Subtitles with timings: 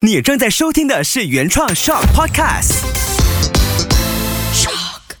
[0.00, 2.84] 你正在收听的是原创 Shock Podcast。
[4.54, 5.16] Shock，。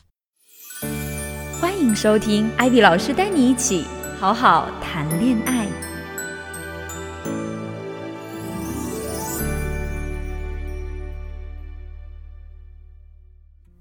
[1.60, 3.84] 欢迎收听艾比老师带你一起
[4.20, 5.66] 好好谈恋爱。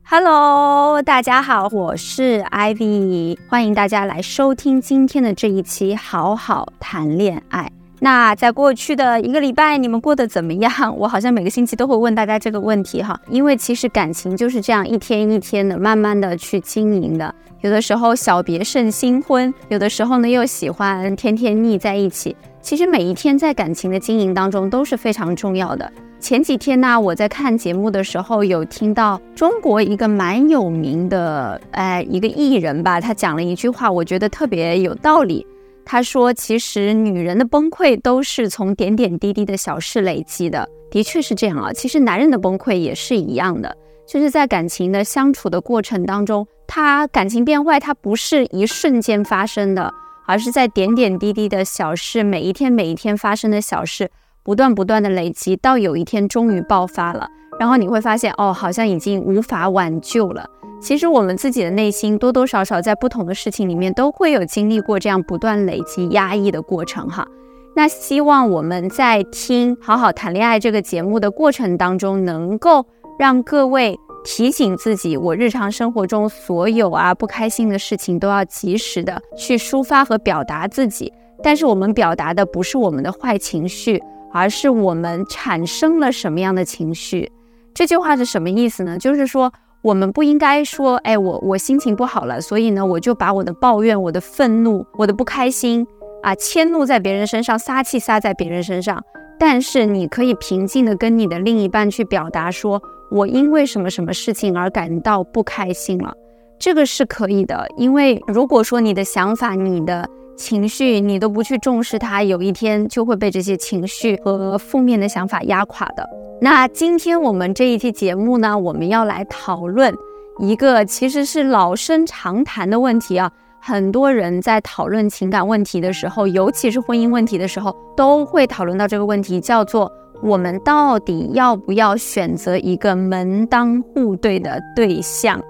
[0.03, 7.71] Hello，大家好，我是 Ivy，欢迎大家来收听今天的这一期好好谈恋爱。
[7.99, 10.95] 那在过去的一个礼拜，你们过得怎么样？
[10.97, 17.33] 我好像每个星期都会问大家这个问题哈，因为其实感情就是这样一天一天的慢慢的去经营的。
[17.61, 22.35] 有的时候小别胜新婚，有的时候呢又喜欢天天腻在一起。
[22.61, 25.91] 其实每一天在感情的经营当中都是非常重要的。
[26.19, 35.45] 前几天呢，我在看节目的时候有听到中国一个蛮有名的哎一个艺人吧，他讲了一句话，我觉得特别有道理。
[35.89, 41.71] 他说：“其实女人的崩溃都是从点点滴滴的小事累积的，的确是这样啊。
[41.71, 43.73] 其实男人的崩溃也是一样的，
[44.05, 49.93] 就是在感情的相处的过程当中，他感情变坏，他不是一瞬间发生的，
[50.25, 54.11] 而是在点点滴滴的小事，每一天每一天发生的小事，
[54.43, 57.29] 不断不断的累积，到有一天终于爆发了，
[57.59, 67.27] 然后你会发现，哦，好像已经无法挽救了。”其实我们自己的内心多多少少在不同的事情里面都会有经历过这样不断累积压抑的过程哈。
[67.75, 72.85] 那希望我们在听《好好谈恋爱》这个节目的过程当中，能够
[73.17, 81.11] 让各位提醒自己，我日常生活中所有啊不开心的事情都要及时的去抒发和表达自己。
[81.43, 87.31] 但是我们表达的不是我们的坏情绪，而是我们产生了什么样的情绪。
[87.77, 88.97] 这句话是什么意思呢？
[88.97, 89.53] 就是说。
[89.83, 95.85] 我们不应该说，哎，我我心情不好了，所以呢，我就把我的抱怨、我的愤怒、我的不开心
[96.23, 99.01] 啊，迁怒在别人身上，撒气撒在别人身上。
[99.39, 106.11] 但是你可以平静的跟你的另一半去表达，说我因为什么什么事情而感到不开心了，
[106.59, 107.65] 这个是可以的。
[107.77, 116.07] 因为如果说你的想法、你的情绪，你都不去重视它，有一天就会被这些情绪和负面的想法压垮的。
[116.39, 119.93] 那今天我们这一期节目呢，我们要来讨论
[120.39, 123.29] 一个其实是老生常谈的问题啊。
[123.59, 129.91] 很多人在讨论情感问题的时候，尤其是婚姻问题的时候，都会讨论到这个问题，叫做
[130.21, 135.41] 我们到底要不要选择一个门当户对的对象？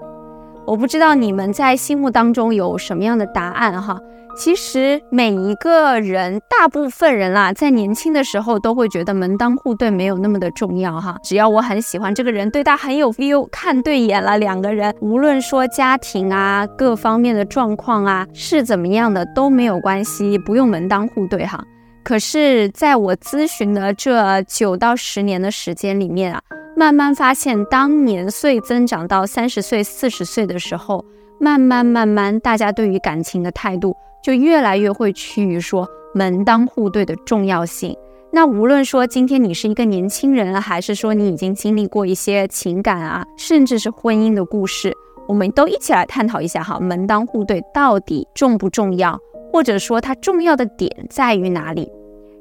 [0.66, 4.00] 我不知道你们在心目当中有什么样的答案哈。
[4.38, 11.16] 其实每一个人，大部分人啦，在年轻的时候都会觉得门当户对没有那么的重要哈。
[11.24, 21.60] 只要我很喜欢这个人，对他很有 feel，看对眼了，两个人无论说家庭啊各方面的状况啊是怎么样的都没有关系，不用门当户对哈。
[22.04, 26.40] 可是，在我咨询的这九到十年的时间里面啊，
[26.76, 31.04] 慢慢发现，当年岁增长到三十岁、四十岁的时候，
[31.40, 33.96] 慢慢慢慢，大家对于感情的态度。
[34.22, 37.96] 就越来越会趋于说门当户对的重要性。
[38.30, 44.92] 那无论说今天你是一个年轻人，还是说你已经经历过一些情感啊，甚至是婚姻的故事，
[45.26, 49.18] 我们都一起来探讨一下哈，门当户对到底重不重要，
[49.50, 51.90] 或者说它重要的点在于哪里？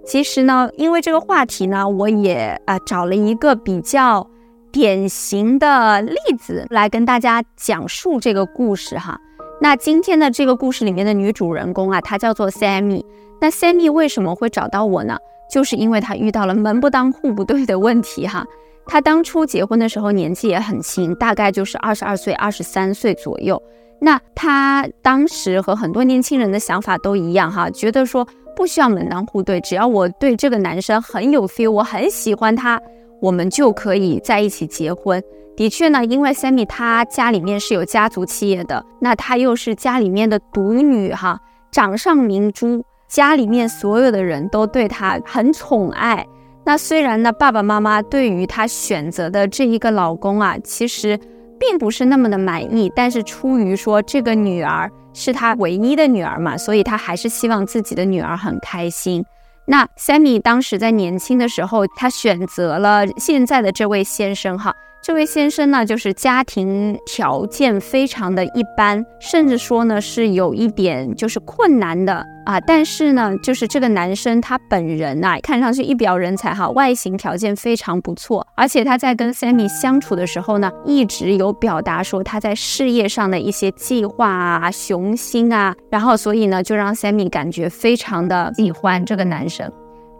[0.05, 4.29] 其实呢，因为这个话题呢，我也啊找了一个比较
[4.73, 9.17] 典型的例子来跟大家讲述这个故事哈。
[9.59, 13.03] 那今天的这个故事里面的女主人公啊，她叫做 Sammy。
[13.41, 15.17] 那 Sammy 为什么会找到我呢？
[15.51, 18.45] 就是因为她遇到了门不当户不对的问题哈。
[18.85, 23.61] 她当初结婚的时候年纪也很轻，大概就是二十二岁、二十三岁左右。
[23.99, 32.79] 那她当时和很多年轻人的想法都一样哈，觉得说不需要门当户对，只要我对这个男生很有 feel，我很喜欢他，
[33.21, 35.21] 我们就可以在一起结婚。
[35.55, 41.39] 的确呢，因为 Sammy 她家里面是有家族企业的，那她又是家里面的独女哈，
[41.71, 46.25] 掌上明珠，家里面所有的人都对她很宠爱。
[46.63, 51.19] 那虽然呢，爸爸妈妈对于她选择的这一个老公啊，其实
[51.59, 59.25] 并不是那么的满意，但是出于说这个女儿是她唯一的女儿嘛，所以她还是希望自己的女儿很开心。
[59.69, 64.73] 那 Sammy 当时在年轻的时候，他选择了现在的这位先生哈。
[65.03, 72.59] 这位先生呢，就是家庭条件非常的一般，甚至说呢是有一点就是困难的啊。
[72.61, 89.71] 但是呢，就是这个男生他本人啊，看上去一表人才哈，外形条件非常不错，而且他在跟 Sammy 相处的时候呢，一直有表达说他在事业上的一些计划啊、雄心啊，然后所以呢，就让 Sammy 感觉非常的喜欢这个男生。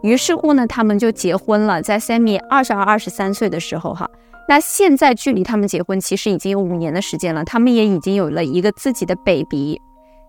[0.02, 4.08] 于是乎呢，他们就结婚了，在 Sammy 二十二、二十三岁的时候哈。
[4.48, 9.78] 那现在距离他们结婚其实已经有五年的时间了，他们也已经有了一个自己的 baby。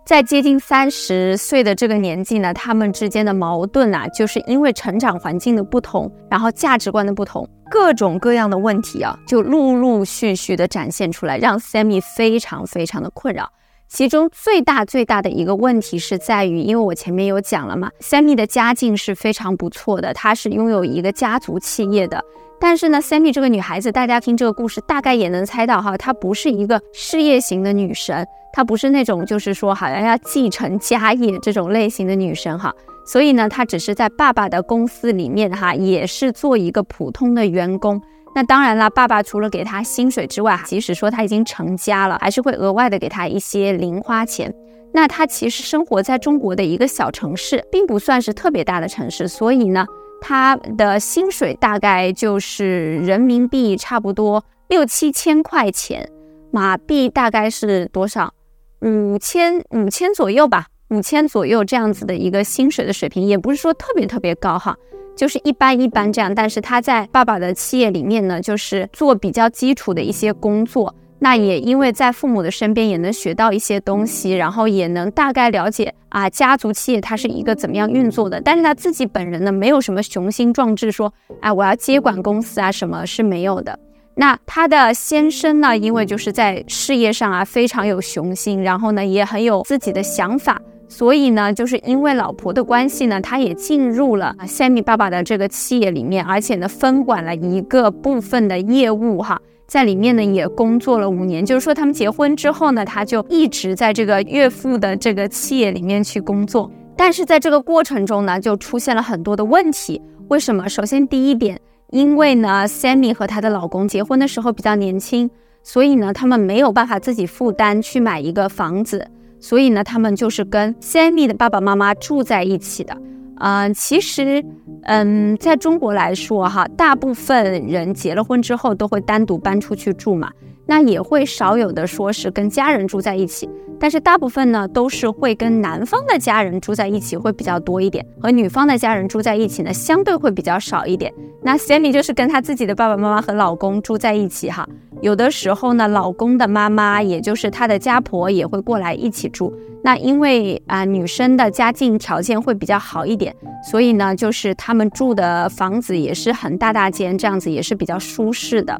[0.05, 13.51] 在接近三十岁的这个年纪呢，他们之间的矛盾啊，就是因为成长环境的不同，然后价值观的不同，各种各样的问题啊，就陆陆续续的展现出来，让 Sammy 非常非常的困扰。
[13.87, 22.23] 其中最大最大的一个问题是在于，因为我前面有讲了嘛，Sammy 的家境是非常不错的，她是拥有一个家族企业的。
[22.61, 32.73] 但是呢，Sammy 这个女孩子，大家听这个故事大概也能猜到哈，她不是一个事业型的女神，她不是那种就是说好像要继承家业这种类型的女神哈。
[33.05, 38.01] 所以呢，她只是在爸爸的公司里面哈，也是做一个普通的员工。
[38.35, 44.53] 那当然了，爸爸除了给她薪水之外，即使说她已经成家了，还是会额外的给她一些零花钱。
[44.93, 49.85] 那她其实生活在中国的一个小城市，并不算是特别大的城市，所以呢。
[50.21, 56.09] 他的薪水大概就是人民币差不多六七千块钱，
[56.51, 58.33] 马币大概是多少？
[58.81, 64.75] 五千五千左右吧，五千左右这样子的一个薪水的水平，也不是说特别特别高哈，
[65.15, 66.33] 就是一般一般这样。
[66.33, 70.95] 但是他在爸爸的企业里面呢，就是做比较基础的一些工作。
[71.21, 78.39] 那也因为在父母的身边也能学到一些东西，然后也能大概了解啊家族企业它是一个怎么样运作的。
[78.39, 83.77] 但是他自己本人呢，没有什么雄心壮志，说哎我要接管公司啊，什么是没有的。
[84.15, 99.41] 那他的先生呢，因为就是在事业上啊非常有雄心，然后呢也很有自己的想法，所以呢就是因为老婆的关系呢，他也进入了 Sammy 爸爸的这个企业里面，而且呢分管了一个部分的业务哈。
[99.69, 106.71] 在里面呢也工作了五年，就是说他们结婚之后呢，他就一直在这个岳父的这个企业里面去工作。
[106.97, 110.01] 但是在这个过程中呢，就出现了很多的问题。
[110.29, 110.67] 为什么？
[110.67, 111.61] 首先第一点，
[111.91, 115.29] 因为呢，Sammy 和她的老公结婚的时候比较年轻，
[115.61, 119.07] 所以呢，他们没有办法自己负担去买一个房子，
[119.39, 122.97] 所以呢，他们就是跟 Sammy 的爸爸妈妈住在一起的。
[123.39, 124.43] 嗯，其实，
[124.83, 130.29] 嗯，在中国来说，哈，大部分人结了婚之后都会单独搬出去住嘛，
[130.69, 133.49] 那也会少有的说是跟家人住在一起。
[133.81, 141.11] 但是大部分呢，都是会跟男方的家人住在一起会比较多一点，和女方的家人住在一起呢，相对会比较少一点。
[141.41, 144.67] 那 Sammy 就是跟她自己的爸爸妈妈和老公住在一起哈，
[145.01, 149.51] 有的时候呢，老公的妈妈，也就是她的家婆也会过来一起住。
[149.81, 153.33] 那因为啊，女生的家境条件会比较好一点，
[153.71, 158.79] 所以呢，就是他们住的房子也是很大大间，这样子也是比较舒适的。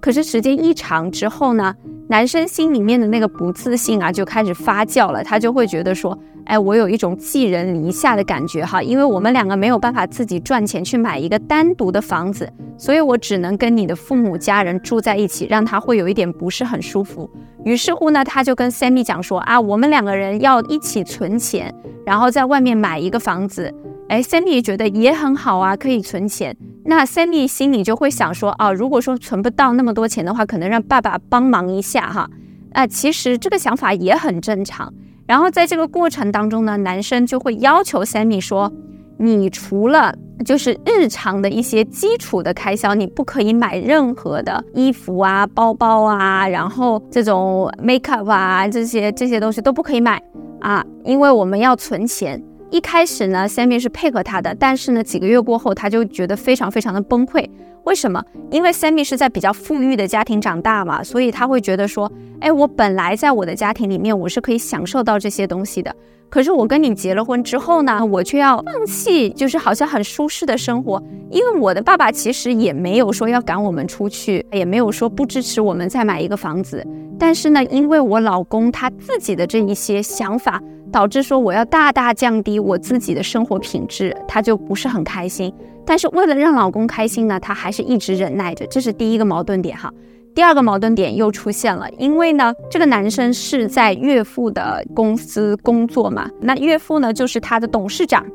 [0.00, 1.74] 可是时间一长之后呢，
[2.08, 5.22] 男生心里面的那个不自信啊，就开始发酵了。
[5.24, 12.48] 他就会觉得说，哎，我有一种寄人篱下的感觉哈，因为我们两个没有办法自己赚钱去买一个单独的房子，
[12.78, 17.28] 所以我只能跟你的父母家人住在一起，让他会有一点不是很舒服。
[17.64, 23.74] 于是乎呢，他就跟 Sammy 讲说啊，我们两个人要一起存钱，然后在外面买一个房子。
[24.08, 26.56] 哎，Sammy 觉得也很好啊，可以存钱。
[26.86, 32.30] 那 Sammy 心里就会想说，啊，如果说存不到那么多钱的话，可能让爸爸帮忙一下哈。
[32.72, 34.92] 啊，其实这个想法也很正常。
[35.26, 38.72] 然后在这个过程当中呢，男生就会要求 Sammy 说，
[39.18, 50.22] 你除了就是日常的一些基础的开销，你不可以买任何的衣服啊、包包啊，然后这种 makeup 啊这些这些东西都不可以买
[50.60, 52.40] 啊，因为我们要存钱。
[52.70, 57.48] 一开始呢，Sammy 是配合他的，但是呢，几个月过后，他就觉得非常非常的崩溃。
[57.84, 58.20] 为什么？
[58.50, 65.94] 因为 Sammy 是在比较富裕的家庭长大嘛，所以他会觉得说，哎，我本来在我的家庭里面，我是可以享受到这些东西的。
[66.28, 71.00] 可是我跟你结了婚之后呢，我却要放弃，就是好像很舒适的生活。
[71.30, 76.84] 因为我的爸爸其实也没有说要赶我们出去，也没有说不支持我们再买一个房子。
[77.16, 80.60] 但是呢，因为我老公他自己的这一些想法。
[80.92, 85.52] 导致说我要大大降低我自己的生活品质，他就不是很开心。
[85.84, 89.92] 但是为了让老公开心呢，他还是一直忍耐着，这是第一个矛盾点哈。
[90.34, 98.26] 第二个矛盾点又出现了，因为呢，这个男生是在岳父的公司工作嘛，那岳父呢就是他的董事长。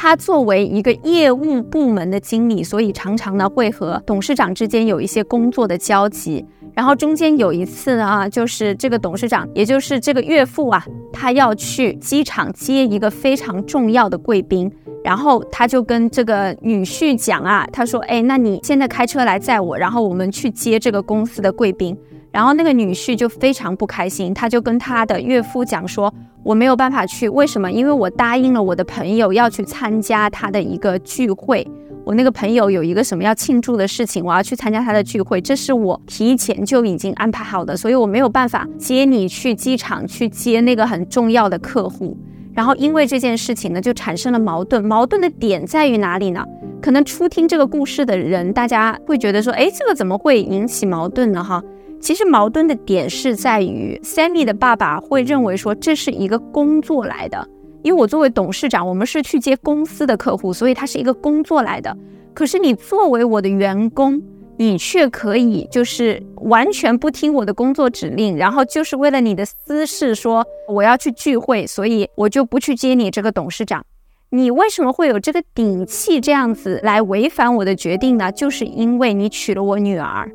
[0.00, 6.46] 他作为一个业务部门的经理，所以常常呢会和董事长之间有一些工作的交集。
[6.72, 14.70] 然后中间有一次呢，就是这个董事长，也就是这个岳父啊，他要去机场接一个非常重要的贵宾，
[15.02, 21.98] 然后他就跟这个女婿讲啊，他说：“哎，那你现在开车来载我，然后我们去接这个公司的贵宾。”
[22.30, 26.12] 然后那个女婿就非常不开心，他就跟他的岳父讲说
[26.44, 27.70] ：“我没有办法去，为什么？
[27.70, 31.66] 因为我答应了我的朋友要去参加他的一个聚会。
[32.04, 42.16] 我那个朋友有一个什么要庆祝的事情，我要去参加他的聚会，这是我提前就已经安排好的，所以我没有办法接你去机场去接那个很重要的客户。
[42.54, 44.82] 然后因为这件事情呢，就产生了矛盾。
[44.84, 46.44] 矛盾的点在于哪里呢？
[46.80, 51.44] 可能初听这个故事的人，大家会觉得说，哎，这个怎么会引起矛盾呢？
[51.44, 51.62] 哈，
[52.00, 57.46] 其实矛盾的点是在于 Sammy 的爸爸会认为说这是一个工作来的。
[57.82, 61.96] 因为我作为董事长，我们是去接公司的客户，所以它是一个工作来的。
[62.34, 64.20] 可是你作为我的员工，
[64.56, 73.84] 你却可以就是完全不听我的工作指令，然后就是为了你的私事说我要去聚会，所以我就不去接你这个董事长。
[74.30, 78.30] 你为什么会有这个底气这样子来违反我的决定呢？
[78.32, 80.30] 就是因为你娶了我女儿。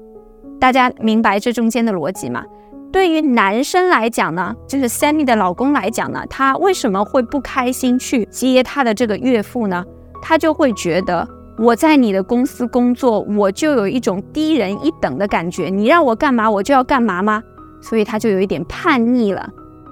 [0.63, 2.41] 大家明白这中间的逻辑吗？
[2.89, 9.84] 对于男生来讲呢，就是 Sammy 的老公来讲呢，他为什么会不开心去接他的这个岳父呢？
[10.22, 11.27] 他就会觉得
[11.58, 17.43] 我在你的公司工作，我就有一种低人一等的感觉，你让我干嘛我就要干嘛吗？
[17.82, 19.46] 所以他就有一点叛逆了。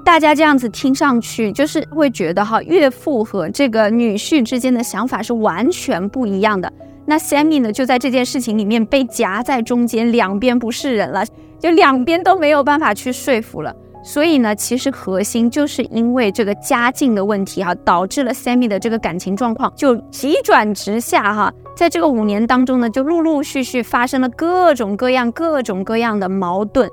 [0.06, 6.72] 大家这样子听上去，就是会觉得哈，岳父和这个女婿之间的想法是完全不一样的。
[7.12, 11.26] 那 Sammy 呢，就在这件事情里面被夹在中间，两边不是人了。
[11.60, 21.54] 就两边都没有办法去说服了，所以呢，其实核心就是因为这个家境的问题哈，导致了 Sammy 的这个感情状况就急转直下哈。
[21.76, 26.90] 在这个五年当中呢，就陆陆续续发生了各种各样、各种各样的矛盾，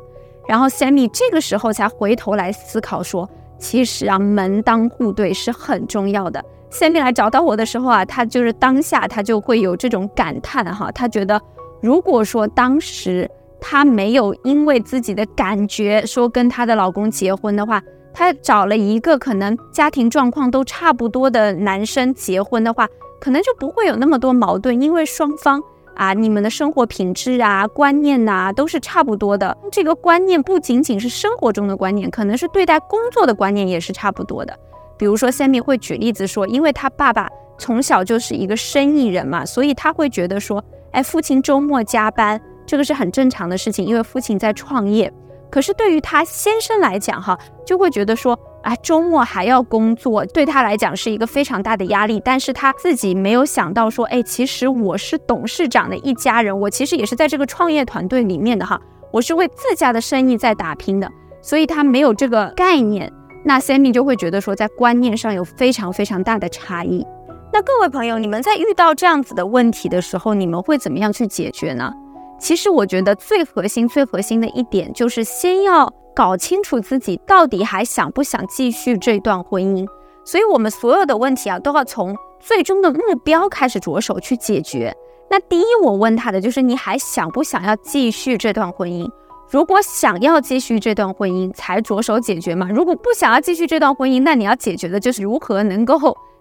[0.49, 6.45] 然后 Sammy 这个时候才回头来思考说，其实啊，门当户对是很重要的。
[6.71, 11.41] Sammy 来找到我的时候啊，他就是当下他就会有这种感叹哈，他觉得
[11.81, 13.31] 如果说当时。
[13.61, 17.83] 她没有因为自己的感觉说跟她的老公结婚的话，
[18.15, 22.87] 她找了一个可能家庭状况都差不多的男生结婚的话，
[23.21, 25.61] 可能就不会有那么多矛盾，因为双方
[25.97, 29.59] 啊，你们的生活品质啊、观念呐都是差不多的。
[29.73, 34.57] 这个观念不仅仅是生活中的观念，可能是对待工作的观念也是差不多的。
[34.99, 42.41] 比如说，Sammy 会举例子说，因为他爸爸从小就是一个生意人嘛，所以他会觉得说，哎，父亲周末加班。
[42.67, 45.11] 这个是很正常的事情，因为父亲在创业。
[45.51, 52.21] 可是对于他先生来讲，哈，就会觉得说，哎，周末还要工作，对他来讲是一个非常大的压力。
[52.23, 58.79] 但是他自己没有想到说，哎，其实我是董事长的一家人，我其实也是在这个创业团队里面的哈，
[59.11, 63.11] 我是为自家的生意在打拼的，所以他没有这个概念。
[63.49, 67.03] 那 Sammy 就会觉得说，在观念上有非常非常大的差异。
[67.51, 71.91] 那各位朋友，你们在遇到这样子的问题的时候，你们会怎么样去解决呢？
[72.39, 79.89] 其实我觉得最核心、最核心的一点就是先要搞清楚自己到底还想不想继续这段婚姻。
[80.27, 84.95] 所以，我们所有的问题啊，都要从最终的目标开始着手去解决。
[85.31, 89.11] 那第一，我问他的就是你还想不想要继续这段婚姻？
[89.51, 92.69] 如果想要继续这段婚姻，才着手解决嘛。
[92.71, 95.99] 如果不想要继续这段婚姻，那你要解决的就是如何能够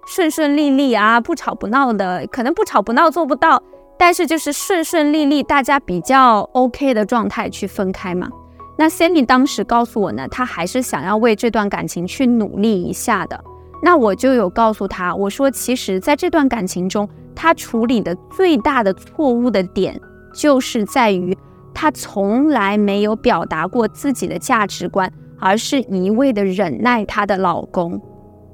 [0.08, 2.28] 顺顺利利啊，不吵不闹的。
[2.28, 3.62] 可能不吵不闹做不到。
[3.98, 8.30] 但是就是顺顺利利，大家比较 OK 的状态去分开嘛。
[8.78, 13.42] 那 Sandy 当时告诉我呢，他还是想要为这段感情去努力一下的。
[13.82, 20.00] 那我就有告诉他，我说其实在这段感情中，他处理的最大的错误的点，
[20.34, 21.36] 就是在于
[21.80, 25.08] 他从来没有表达过自己的价值观，
[25.40, 28.02] 而是一味的忍耐她的老公。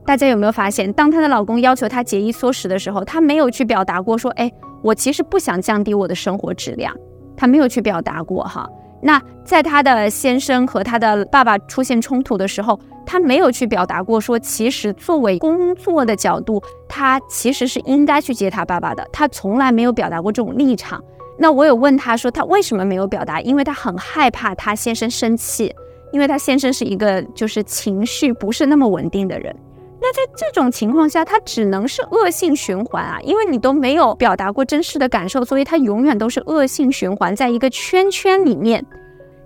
[0.05, 4.51] 大家有没有发现，当她的老公要求她节衣缩食的时候，她没有去表达过说，哎。
[4.81, 6.93] 我其实不想降低我的生活质量，
[7.37, 8.69] 她没有去表达过哈。
[9.01, 19.07] 那在她的先生和她的爸爸出现冲突的时候，她没有去表达过说，其实作为工作的角度，她其实是应该去接她爸爸的。
[19.13, 21.01] 她从来没有表达过这种立场。
[21.37, 23.41] 那我有问他说，他为什么没有表达？
[23.41, 25.73] 因为他很害怕他先生生气，
[26.11, 29.55] 因为他先生是一个就是情绪不是那么稳定的人。
[29.99, 38.85] 那在这种情况下，他只能是恶性循环啊，因为你都没有表达过真实的感受，所以他永远都是恶性循环，在一个圈圈里面。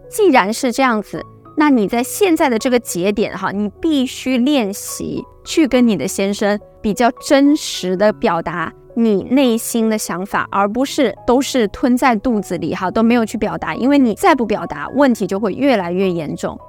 [0.09, 1.23] 既然是这样子，
[1.55, 16.59] 那你在现在的这个节点哈，你必须练习去跟你的先生比较真实的表达你内心的想法，而不是都是吞在肚子里哈，都没有去表达，因为你再不表达，问题就会越来越严重。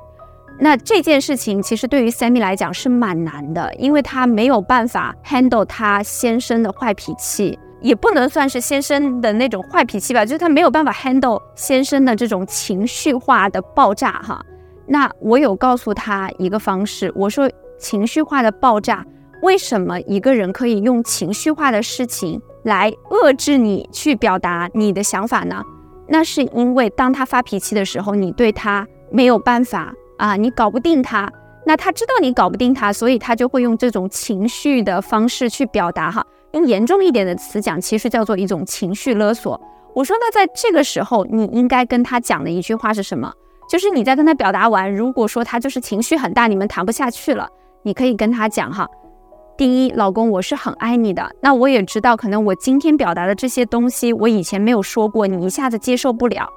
[0.61, 14.45] 那这件事情其实对于 Sammy 来讲是蛮难的，因为他没有办法 handle 他先生的坏脾气，也不能算是先生的那种坏脾气吧，就是他没有办法 handle 先生的这种情绪化的爆炸哈。
[14.87, 19.03] 那我有告诉他一个方式，我说情绪化的爆炸。
[19.43, 25.63] 为什么一个人可以用情绪化的事情来遏制你去表达你的想法呢？
[26.09, 31.31] 那是因为当他发脾气的时候，你对他没有办法啊，你搞不定他。
[31.65, 36.25] 那他知道你搞不定他，所以他就会用这种情绪的方式去表达哈。
[36.53, 39.61] 用严重一点的词讲，其实叫做一种情绪勒索。
[39.95, 43.31] 我说那在这个时候，你应该跟他讲的一句话是什么？
[43.69, 47.47] 就是你在跟他表达完，如果说他就是情绪很大，你们谈不下去了，
[47.83, 48.89] 你可以跟他讲哈。
[49.59, 51.35] 第一，老公，我是很爱你的。
[51.43, 56.49] 那我也知道，可能我今天表达的这些东西，我以前没有说过，你一下子接受不了。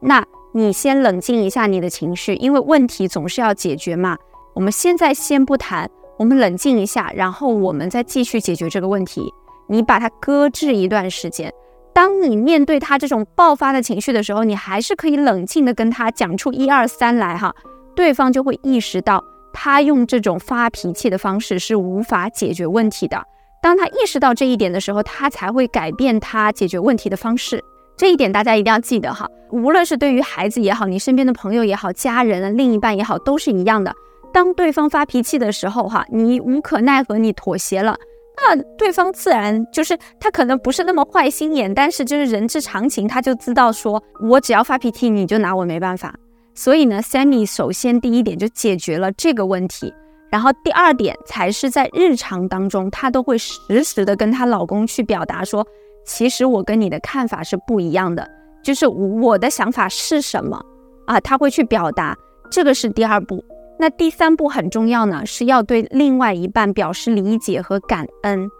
[0.00, 4.16] 那你先冷静一下你的情绪，因为问题总是要解决嘛。
[4.56, 5.88] 我们现在先不谈，
[6.18, 9.32] 我们冷静一下，然后我们再继续解决这个问题。
[9.68, 11.54] 你把它搁置一段时间，
[11.94, 17.54] 当你面对他这种爆发的情绪的时候，你还是可以冷静的跟他讲出一二三来哈，
[17.94, 19.22] 对方就会意识到。
[19.60, 23.20] 他用这种发脾气的方式是无法解决问题的。
[23.60, 27.60] 当他意识到这一点的时候，他才会改变他解决问题的方式。
[27.96, 29.28] 这一点大家一定要记得哈。
[29.50, 33.92] 无论是对于孩子也好，你身边的朋友也好，家人、另一半也好，都是一样的。
[34.32, 37.98] 当对方发脾气的时候，哈，你无可奈何，你妥协了，
[38.36, 46.14] 那对方自然就是他可能不是那么坏心眼，但是就是人之常情，他就知道说我只要发脾气，你就拿我没办法。
[46.58, 49.94] 所以呢，Sammy 首先第一点就解决了这个问题，
[50.28, 55.64] 然后第二点才是在日常当中，她都会实时的跟她老公去表达说，
[56.04, 58.28] 其实我跟你的看法是不一样的，
[58.60, 60.60] 就是我的想法是什么
[61.06, 61.20] 啊？
[61.20, 62.16] 她会去表达，
[62.50, 63.44] 这个是第二步。
[63.78, 68.50] 那第三步很重要呢，是要对另外一半表示理解和感恩。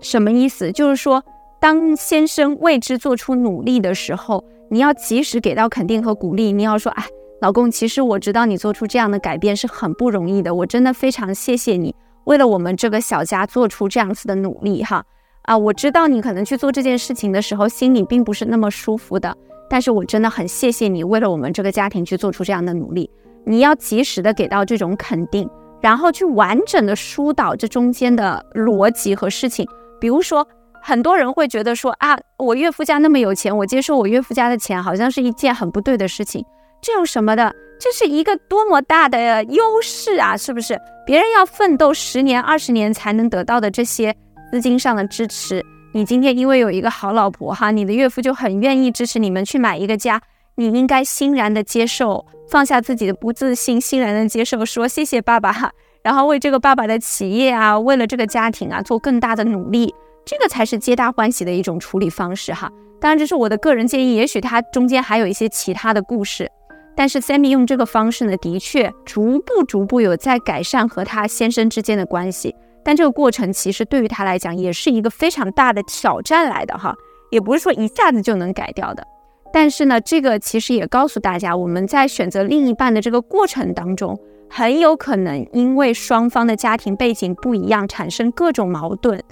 [0.00, 0.72] 什么意思？
[0.72, 1.22] 就是说，
[1.60, 7.04] 当先生为之做出努力的时候，你要及时给到肯定和鼓励，你要说，哎。
[7.40, 15.04] 老公，其实我知道你做出这样的改变是很不容易的，我真的非常谢谢你，为了我们这个小家做出这样子的努力哈
[15.42, 15.56] 啊！
[15.56, 19.36] 我知道你可能去做这件事情的时候，心里并不是那么舒服的，
[19.70, 23.08] 但是我真的很谢谢你，为了我们这个家庭去做出这样的努力。
[23.44, 25.48] 你要及时的给到这种肯定，
[25.80, 29.64] 然后去完整的疏导这中间的逻辑和事情。
[30.00, 30.46] 比如说，
[30.82, 36.44] 很多人会觉得说啊，我岳父家那么有钱，我接受我岳父家的钱，好像是一件很不对的事情。
[36.80, 37.54] 这有什么的？
[37.80, 40.36] 这是一个多么大的优势啊！
[40.36, 40.76] 是不是？
[41.06, 44.14] 别人要奋斗十年、二十年才能得到的这些
[44.50, 45.64] 资金上的支持，
[45.94, 50.20] 你今天因为有一个好老婆哈，你的岳父就很愿意支持你们去买一个家，
[50.56, 55.70] 你应该欣然的接受，放下自己的不自信，欣然的接受，说谢谢爸爸哈，
[56.02, 59.94] 然后为这个爸爸的企业啊，为了这个家庭啊，做更大的努力，
[60.26, 62.68] 这个才是皆大欢喜的一种处理方式哈。
[63.00, 66.50] 当然，这是我的个人建议，也许他中间还有一些其他的故事。
[66.98, 72.52] 但是 Sammy 用这个方式呢，的确逐步逐步有在改善和他先生之间的关系。
[72.84, 76.92] 但这个过程其实对于他来讲也是一个非常大的挑战来的哈，
[77.30, 79.06] 也不是说一下子就能改掉的。
[79.52, 84.18] 但是呢，这个其实也告诉大家，我们在选择另一半的这个过程当中，
[84.50, 89.22] 很有可能因为双方的家庭背景不一样，产生各种矛盾。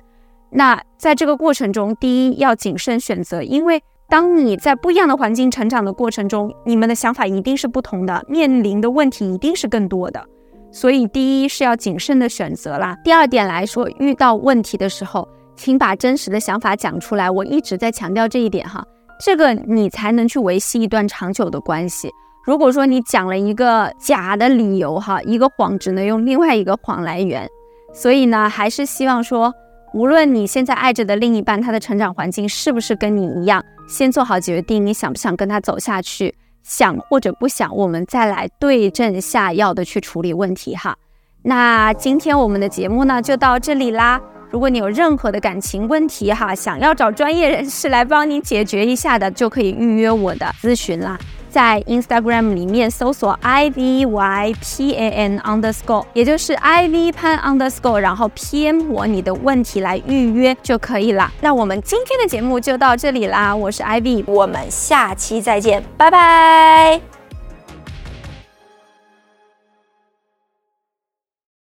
[0.51, 3.83] 那在这个过程中，第一要谨慎选择，因为。
[4.09, 10.25] 当你在不一样的环境成长的过程中，你们的想法一定是不同的，面临的问题一定是更多的。
[10.71, 12.97] 所以，第一是要谨慎的选择啦。
[13.03, 17.29] 第二点来说，遇到问题的时候，请把真实的想法讲出来。
[17.29, 18.85] 我一直在强调这一点哈，
[19.25, 22.09] 这个你才能去维系一段长久的关系。
[22.45, 27.49] 如果说你讲了一个假的理由哈，一个谎只能用另外一个谎来圆。
[27.93, 29.53] 所以呢，还是希望说。
[29.95, 36.35] 无论你现在爱着的另一半，他的成长环境是不是跟你一样，先做好决定，你想不想跟他走下去？
[36.63, 40.97] 想或者不想，我们再来对症下药的去处理问题哈。
[41.43, 44.21] 那今天我们的节目呢就到这里啦。
[44.51, 51.17] 如果你有任何的感情问题哈，想要找专业人士来帮你解决一下的，就可以预约我的咨询啦。
[51.57, 61.33] 在 Instagram 里面搜索 I V Y P A N underscore，也就是 I V 潘 underscore，然后 PM 我你的问题来预约就可以了。
[61.41, 67.16] 那我们今天的节目就到这里啦，我是 I V，我们下期再见，拜拜。